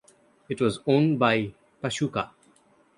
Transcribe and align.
It 0.49 0.59
was 0.59 0.83
won 0.83 1.19
by 1.19 1.53
Pachuca. 1.79 2.31